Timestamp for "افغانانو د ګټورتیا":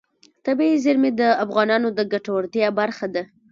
1.43-2.67